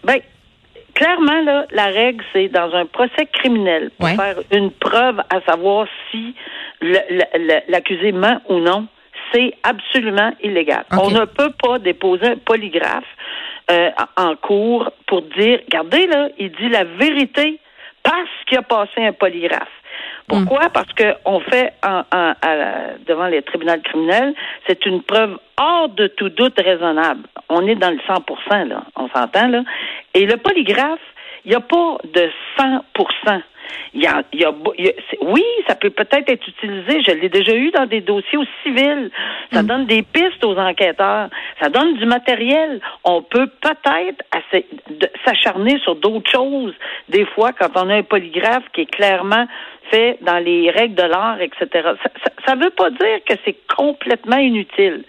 Ben 0.04 0.20
clairement, 0.94 1.42
là, 1.42 1.66
la 1.72 1.88
règle, 1.88 2.24
c'est 2.34 2.50
dans 2.50 2.74
un 2.74 2.86
procès 2.86 3.26
criminel, 3.32 3.92
pour 3.98 4.10
faire 4.10 4.38
une 4.52 4.72
preuve 4.72 5.20
à 5.30 5.42
savoir 5.42 5.88
si 6.12 6.36
l'accusé 7.70 8.12
ment 8.12 8.40
ou 8.50 8.60
non, 8.60 8.88
c'est 9.34 9.54
absolument 9.64 10.32
illégal. 10.42 10.86
On 10.92 11.10
ne 11.10 11.26
peut 11.26 11.52
pas 11.62 11.80
déposer 11.80 12.28
un 12.28 12.38
polygraphe 12.38 13.04
euh, 13.72 13.90
en 14.18 14.36
cours 14.36 14.92
pour 15.08 15.22
dire, 15.22 15.60
regardez 15.66 16.06
là, 16.08 16.30
il 16.38 16.52
dit 16.52 16.70
la 16.70 16.84
vérité 16.84 17.60
parce 18.04 18.30
qu'il 18.48 18.58
a 18.58 18.62
passé 18.62 19.06
un 19.06 19.14
polygraphe. 19.14 19.72
Pourquoi? 20.28 20.70
Parce 20.70 20.88
qu'on 20.94 21.40
fait 21.42 21.74
en, 21.86 22.04
devant 23.06 23.28
les 23.28 23.42
tribunaux 23.42 23.80
criminels, 23.84 24.34
c'est 24.68 24.86
une 24.86 25.02
preuve 25.04 25.38
hors 25.58 25.90
de 25.90 26.08
tout 26.08 26.30
doute 26.30 26.60
raisonnable. 26.60 27.24
On 27.50 27.68
est 27.68 27.76
dans 27.76 27.92
le 27.92 28.00
100 28.08 28.66
là, 28.66 28.84
on 28.96 29.10
s'entend, 29.10 29.48
là. 29.48 29.64
Et 30.14 30.26
le 30.26 30.38
polygraphe, 30.38 31.00
il 31.46 31.50
n'y 31.50 31.56
a 31.56 31.60
pas 31.60 31.98
de 32.14 32.30
100 32.58 32.84
il 33.94 34.02
y 34.02 34.08
a, 34.08 34.24
il 34.34 34.42
y 34.42 34.46
a, 34.46 34.52
oui, 35.22 35.44
ça 35.68 35.76
peut 35.76 35.90
peut-être 35.90 36.30
être 36.30 36.48
utilisé. 36.48 37.02
Je 37.04 37.12
l'ai 37.12 37.30
déjà 37.30 37.54
eu 37.54 37.72
dans 37.72 37.86
des 37.86 38.02
dossiers 38.02 38.38
au 38.38 38.46
civil. 38.64 39.12
Ça 39.52 39.62
hmm. 39.62 39.68
donne 39.68 39.86
des 39.86 40.02
pistes 40.02 40.44
aux 40.44 40.58
enquêteurs. 40.58 41.30
Ça 41.62 41.70
donne 41.70 41.96
du 41.96 42.06
matériel. 42.06 42.82
On 43.04 43.22
peut 43.22 43.48
peut-être 43.62 44.24
s'acharner 45.26 45.80
sur 45.80 45.96
d'autres 45.96 46.30
choses. 46.30 46.74
Des 47.10 47.26
fois, 47.26 47.52
quand 47.54 47.70
on 47.76 47.90
a 47.90 47.96
un 47.96 48.04
polygraphe 48.04 48.64
qui 48.74 48.82
est 48.82 48.92
clairement 48.92 49.46
fait 49.92 50.18
dans 50.22 50.40
les 50.44 50.70
règles 50.72 50.96
de 50.96 51.04
l'art, 51.04 51.42
etc. 51.42 51.90
Ça 52.46 52.56
ne 52.56 52.64
veut 52.64 52.72
pas 52.72 52.90
dire 52.90 53.20
que 53.28 53.34
c'est 53.46 53.58
complètement 53.76 54.38
inutile, 54.38 55.04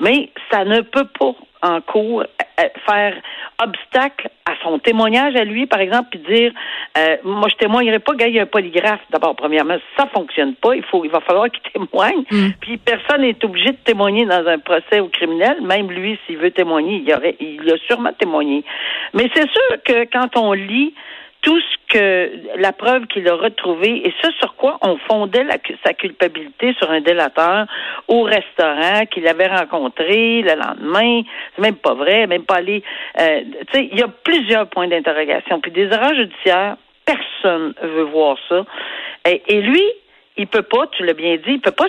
mais 0.00 0.30
ça 0.50 0.64
ne 0.64 0.80
peut 0.80 1.08
pas 1.18 1.34
en 1.62 1.80
cours 1.80 2.22
euh, 2.22 2.68
faire 2.86 3.14
obstacle 3.62 4.28
à 4.46 4.52
son 4.62 4.78
témoignage 4.78 5.34
à 5.36 5.44
lui, 5.44 5.66
par 5.66 5.80
exemple, 5.80 6.08
puis 6.10 6.20
dire 6.20 6.52
euh, 6.96 7.16
moi 7.24 7.48
je 7.48 7.56
témoignerai 7.56 7.98
pas, 7.98 8.14
gars, 8.14 8.28
il 8.28 8.34
y 8.34 8.38
a 8.38 8.42
un 8.42 8.46
polygraphe. 8.46 9.00
D'abord, 9.10 9.36
premièrement, 9.36 9.76
ça 9.96 10.06
fonctionne 10.06 10.54
pas. 10.54 10.74
Il 10.74 10.82
faut, 10.84 11.04
il 11.04 11.10
va 11.10 11.20
falloir 11.20 11.46
qu'il 11.50 11.62
témoigne. 11.72 12.24
Mm. 12.30 12.48
Puis 12.60 12.76
personne 12.78 13.22
n'est 13.22 13.44
obligé 13.44 13.70
de 13.70 13.78
témoigner 13.84 14.26
dans 14.26 14.46
un 14.46 14.58
procès 14.58 15.00
au 15.00 15.08
criminel. 15.08 15.60
Même 15.62 15.90
lui, 15.90 16.18
s'il 16.26 16.38
veut 16.38 16.50
témoigner, 16.50 16.96
il 16.96 17.08
y 17.08 17.14
aurait, 17.14 17.36
il 17.40 17.70
a 17.70 17.76
sûrement 17.86 18.12
témoigné. 18.12 18.64
Mais 19.14 19.28
c'est 19.34 19.48
sûr 19.48 19.82
que 19.84 20.04
quand 20.12 20.36
on 20.36 20.52
lit 20.52 20.94
tout 21.42 21.60
ce 21.60 21.92
que 21.92 22.32
la 22.56 22.72
preuve 22.72 23.06
qu'il 23.06 23.28
a 23.28 23.34
retrouvée 23.34 24.06
et 24.06 24.12
ce 24.22 24.30
sur 24.32 24.56
quoi 24.56 24.78
on 24.82 24.96
fondait 24.98 25.46
sa 25.84 25.94
culpabilité 25.94 26.74
sur 26.78 26.90
un 26.90 27.00
délateur 27.00 27.66
au 28.08 28.22
restaurant 28.22 29.06
qu'il 29.10 29.26
avait 29.26 29.46
rencontré 29.46 30.42
le 30.42 30.54
lendemain, 30.54 31.22
c'est 31.54 31.62
même 31.62 31.76
pas 31.76 31.94
vrai, 31.94 32.26
même 32.26 32.44
pas 32.44 32.56
aller. 32.56 32.82
Euh, 33.20 33.40
tu 33.72 33.78
sais, 33.78 33.88
il 33.90 33.98
y 33.98 34.02
a 34.02 34.08
plusieurs 34.08 34.68
points 34.68 34.88
d'interrogation. 34.88 35.60
Puis 35.60 35.70
des 35.70 35.84
erreurs 35.84 36.14
judiciaires, 36.14 36.76
personne 37.04 37.72
veut 37.82 38.02
voir 38.02 38.36
ça. 38.48 38.64
Et, 39.26 39.42
et 39.46 39.60
lui, 39.62 39.82
il 40.38 40.46
peut 40.46 40.62
pas, 40.62 40.86
tu 40.92 41.04
l'as 41.04 41.14
bien 41.14 41.36
dit, 41.36 41.52
il 41.54 41.60
peut 41.60 41.72
pas 41.72 41.86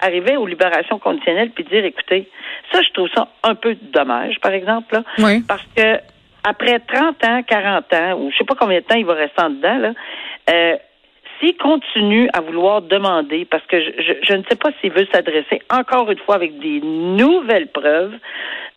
arriver 0.00 0.36
aux 0.36 0.46
libérations 0.46 0.98
conditionnelles 0.98 1.50
puis 1.50 1.64
dire, 1.64 1.84
écoutez, 1.84 2.28
ça, 2.72 2.80
je 2.82 2.90
trouve 2.92 3.08
ça 3.14 3.28
un 3.42 3.54
peu 3.54 3.76
dommage, 3.92 4.38
par 4.40 4.52
exemple, 4.52 4.94
là, 4.94 5.02
oui. 5.18 5.42
parce 5.46 5.66
que 5.76 5.98
après 6.48 6.78
30 6.80 7.24
ans, 7.24 7.42
40 7.46 7.92
ans, 7.92 8.18
ou 8.18 8.30
je 8.30 8.38
sais 8.38 8.44
pas 8.44 8.54
combien 8.54 8.78
de 8.78 8.84
temps 8.84 8.96
il 8.96 9.04
va 9.04 9.14
rester 9.14 9.42
en 9.42 9.50
dedans, 9.50 9.78
là, 9.78 9.92
euh, 10.50 10.76
s'il 11.38 11.56
continue 11.56 12.28
à 12.32 12.40
vouloir 12.40 12.80
demander, 12.82 13.44
parce 13.44 13.64
que 13.66 13.78
je, 13.80 14.34
ne 14.34 14.42
sais 14.48 14.56
pas 14.56 14.70
s'il 14.80 14.92
veut 14.92 15.06
s'adresser 15.12 15.60
encore 15.70 16.10
une 16.10 16.18
fois 16.18 16.36
avec 16.36 16.58
des 16.58 16.80
nouvelles 16.80 17.68
preuves 17.68 18.14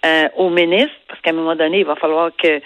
euh, 0.06 0.28
au 0.36 0.50
ministre, 0.50 0.92
parce 1.08 1.22
qu'à 1.22 1.32
un 1.32 1.34
moment 1.34 1.56
donné, 1.56 1.80
il 1.80 1.86
va 1.86 1.96
falloir 1.96 2.32
que 2.38 2.62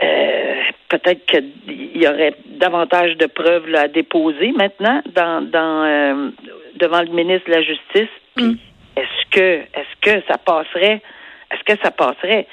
euh, 0.00 0.54
peut-être 0.88 1.26
qu'il 1.26 1.96
y 1.96 2.06
aurait 2.06 2.34
davantage 2.46 3.16
de 3.16 3.26
preuves 3.26 3.74
à 3.74 3.88
déposer 3.88 4.52
maintenant 4.52 5.02
dans, 5.12 5.42
dans 5.50 6.32
devant 6.76 7.02
le 7.02 7.10
ministre 7.10 7.48
de 7.48 7.54
la 7.54 7.62
Justice. 7.62 8.14
Puis 8.36 8.44
mm. 8.44 8.58
est-ce 8.96 9.30
que 9.32 9.60
est-ce 9.74 10.00
que 10.00 10.22
ça 10.28 10.38
passerait? 10.38 11.02
Est-ce 11.50 11.64
que 11.64 11.82
ça 11.82 11.90
passerait? 11.90 12.46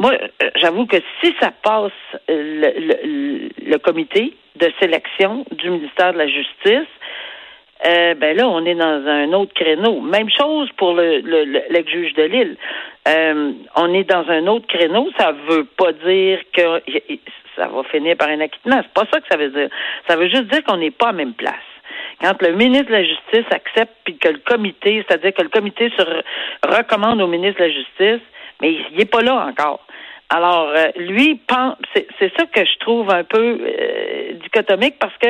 Moi, 0.00 0.12
euh, 0.14 0.50
j'avoue 0.56 0.86
que 0.86 0.96
si 1.22 1.34
ça 1.40 1.52
passe 1.62 1.92
le, 2.26 3.48
le, 3.68 3.78
comité 3.78 4.32
de 4.56 4.72
sélection 4.80 5.44
du 5.50 5.68
ministère 5.68 6.14
de 6.14 6.18
la 6.18 6.26
Justice, 6.26 6.88
euh, 7.86 8.14
ben 8.14 8.34
là, 8.34 8.48
on 8.48 8.64
est 8.64 8.74
dans 8.74 9.06
un 9.06 9.30
autre 9.34 9.52
créneau. 9.52 10.00
Même 10.00 10.30
chose 10.30 10.70
pour 10.78 10.94
le, 10.94 11.20
le, 11.20 11.44
l'ex-juge 11.68 12.14
de 12.14 12.22
Lille. 12.22 12.56
Euh, 13.08 13.52
on 13.76 13.92
est 13.92 14.04
dans 14.04 14.26
un 14.30 14.46
autre 14.46 14.66
créneau. 14.68 15.10
Ça 15.18 15.32
veut 15.50 15.64
pas 15.64 15.92
dire 15.92 16.40
que 16.54 16.82
ça 17.56 17.68
va 17.68 17.82
finir 17.84 18.16
par 18.16 18.28
un 18.28 18.40
acquittement. 18.40 18.80
C'est 18.82 18.94
pas 18.94 19.06
ça 19.12 19.20
que 19.20 19.26
ça 19.30 19.36
veut 19.36 19.50
dire. 19.50 19.68
Ça 20.08 20.16
veut 20.16 20.30
juste 20.30 20.44
dire 20.44 20.64
qu'on 20.64 20.78
n'est 20.78 20.90
pas 20.90 21.08
à 21.08 21.12
même 21.12 21.34
place. 21.34 21.56
Quand 22.22 22.40
le 22.40 22.52
ministre 22.52 22.86
de 22.86 22.92
la 22.92 23.04
Justice 23.04 23.46
accepte 23.50 23.92
puis 24.04 24.16
que 24.16 24.28
le 24.28 24.38
comité, 24.38 25.04
c'est-à-dire 25.06 25.34
que 25.34 25.42
le 25.42 25.50
comité 25.50 25.92
se 25.94 26.02
recommande 26.66 27.20
au 27.20 27.26
ministre 27.26 27.60
de 27.60 27.66
la 27.66 27.72
Justice, 27.72 28.26
mais 28.62 28.72
il 28.72 28.96
n'est 28.96 29.04
pas 29.04 29.20
là 29.20 29.46
encore. 29.46 29.80
Alors, 30.30 30.68
euh, 30.68 30.86
lui, 30.96 31.40
pense, 31.46 31.76
c'est, 31.92 32.06
c'est 32.18 32.32
ça 32.36 32.46
que 32.46 32.64
je 32.64 32.78
trouve 32.78 33.10
un 33.10 33.24
peu 33.24 33.58
euh, 33.60 34.32
dichotomique 34.42 34.94
parce 35.00 35.16
que 35.18 35.28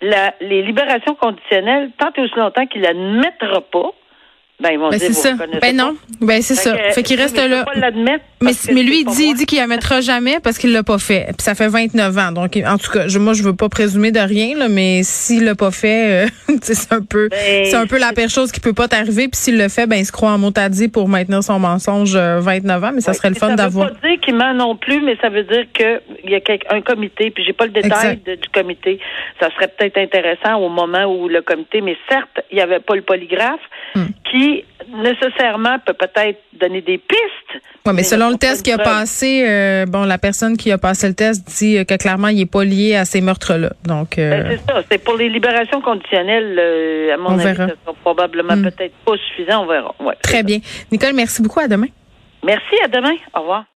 la, 0.00 0.34
les 0.40 0.62
libérations 0.62 1.16
conditionnelles, 1.16 1.90
tant 1.98 2.10
et 2.16 2.20
aussi 2.22 2.36
longtemps 2.36 2.66
qu'il 2.66 2.82
n'admettra 2.82 3.60
pas, 3.60 3.90
ben, 4.60 4.70
ils 4.70 4.78
vont 4.78 4.90
ben, 4.90 4.98
dire, 4.98 5.12
ça. 5.12 5.34
Ben 5.60 5.76
non. 5.76 5.96
Ben 6.20 6.40
c'est 6.40 6.54
ça. 6.54 6.76
fait 6.92 7.02
qu'il 7.02 7.20
reste 7.20 7.36
là. 7.36 7.64
Mais, 8.42 8.52
mais 8.72 8.82
lui, 8.82 9.00
il 9.00 9.06
dit, 9.06 9.34
dit 9.34 9.46
qu'il 9.46 9.58
la 9.58 9.66
mettra 9.66 10.00
jamais 10.00 10.40
parce 10.40 10.58
qu'il 10.58 10.72
l'a 10.72 10.82
pas 10.82 10.98
fait. 10.98 11.26
Puis 11.28 11.42
ça 11.42 11.54
fait 11.54 11.68
29 11.68 12.18
ans. 12.18 12.32
Donc, 12.32 12.58
en 12.64 12.78
tout 12.78 12.90
cas, 12.90 13.08
je, 13.08 13.18
moi, 13.18 13.32
je 13.32 13.42
veux 13.42 13.54
pas 13.54 13.68
présumer 13.68 14.12
de 14.12 14.20
rien, 14.20 14.56
là, 14.56 14.68
mais 14.68 15.02
s'il 15.02 15.44
l'a 15.44 15.54
pas 15.54 15.70
fait, 15.70 16.26
euh, 16.26 16.28
c'est 16.62 16.92
un 16.92 17.02
peu, 17.02 17.28
ben, 17.28 17.64
c'est 17.64 17.76
un 17.76 17.86
peu 17.86 17.98
la 17.98 18.12
pire 18.12 18.28
chose 18.28 18.52
qui 18.52 18.60
peut 18.60 18.72
pas 18.72 18.88
t'arriver. 18.88 19.28
Puis 19.28 19.40
s'il 19.40 19.58
le 19.58 19.68
fait, 19.68 19.86
ben, 19.86 19.96
il 19.96 20.06
se 20.06 20.12
croit 20.12 20.30
en 20.30 20.38
mot 20.38 20.52
à 20.56 20.68
dit 20.68 20.88
pour 20.88 21.08
maintenir 21.08 21.42
son 21.42 21.58
mensonge 21.58 22.16
29 22.16 22.82
euh, 22.82 22.86
ans. 22.86 22.92
Mais 22.94 23.00
ça 23.00 23.12
serait 23.14 23.30
le 23.30 23.36
fun 23.36 23.54
d'avoir. 23.54 23.88
Ça 23.88 23.94
veut 23.94 24.00
pas 24.00 24.08
dire 24.08 24.20
qu'il 24.20 24.34
ment 24.34 24.54
non 24.54 24.76
plus, 24.76 25.00
mais 25.00 25.16
ça 25.20 25.28
veut 25.28 25.44
dire 25.44 25.66
que 25.72 26.00
il 26.24 26.30
y 26.30 26.34
a 26.34 26.40
un 26.70 26.80
comité. 26.80 27.30
Puis 27.30 27.44
j'ai 27.44 27.52
pas 27.52 27.66
le 27.66 27.72
détail 27.72 28.16
du 28.16 28.48
comité. 28.52 28.98
Ça 29.40 29.50
serait 29.54 29.68
peut-être 29.68 29.98
intéressant 29.98 30.56
au 30.56 30.68
moment 30.68 31.04
où 31.04 31.28
le 31.28 31.42
comité, 31.42 31.80
mais 31.80 31.96
certes, 32.08 32.40
il 32.50 32.58
y 32.58 32.60
avait 32.60 32.80
pas 32.80 32.94
le 32.94 33.02
polygraphe 33.02 33.60
hmm. 33.94 34.06
qui 34.30 34.64
nécessairement 34.88 35.78
peut 35.84 35.94
peut-être 35.94 36.40
donner 36.52 36.80
des 36.80 36.98
pistes. 36.98 37.62
Oui, 37.86 37.92
mais, 37.94 38.02
selon 38.02 38.31
le 38.32 38.38
test 38.38 38.64
qui 38.64 38.72
a 38.72 38.78
passé, 38.78 39.44
euh, 39.46 39.86
bon, 39.86 40.04
la 40.04 40.18
personne 40.18 40.56
qui 40.56 40.72
a 40.72 40.78
passé 40.78 41.08
le 41.08 41.14
test 41.14 41.46
dit 41.46 41.84
que 41.86 41.96
clairement, 41.96 42.28
il 42.28 42.38
n'est 42.38 42.46
pas 42.46 42.64
lié 42.64 42.96
à 42.96 43.04
ces 43.04 43.20
meurtres-là. 43.20 43.72
Donc, 43.84 44.18
euh, 44.18 44.30
ben, 44.30 44.58
c'est 44.58 44.72
ça. 44.72 44.82
C'est 44.90 44.98
pour 44.98 45.16
les 45.16 45.28
libérations 45.28 45.80
conditionnelles, 45.80 46.56
euh, 46.58 47.14
à 47.14 47.16
mon 47.16 47.38
avis, 47.38 47.56
ça 47.56 47.68
sera 47.68 47.94
probablement 48.02 48.56
hmm. 48.56 48.64
peut-être 48.64 48.94
pas 49.04 49.16
suffisant. 49.28 49.64
On 49.64 49.66
verra. 49.66 49.94
Très 50.22 50.42
bien. 50.42 50.58
Nicole, 50.90 51.14
merci 51.14 51.42
beaucoup. 51.42 51.60
À 51.60 51.68
demain. 51.68 51.88
Merci. 52.44 52.76
À 52.84 52.88
demain. 52.88 53.14
Au 53.34 53.40
revoir. 53.40 53.64